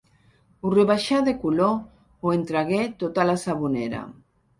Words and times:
Ho 0.61 0.69
rebaixà 0.75 1.19
de 1.27 1.33
color 1.43 1.75
o 2.29 2.33
en 2.37 2.47
tragué 2.53 2.79
tota 3.05 3.27
la 3.31 3.37
sabonera. 3.43 4.01